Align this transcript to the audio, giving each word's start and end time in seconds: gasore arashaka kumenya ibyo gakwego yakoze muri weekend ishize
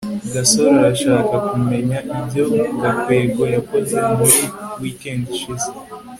gasore 0.33 0.71
arashaka 0.79 1.35
kumenya 1.49 1.97
ibyo 2.19 2.43
gakwego 2.81 3.43
yakoze 3.55 3.95
muri 4.17 4.37
weekend 4.81 5.21
ishize 5.35 5.69